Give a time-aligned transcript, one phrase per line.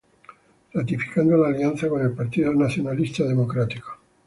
[0.73, 3.99] Ratificando la alianza con el Partido Nacionalista Democrático.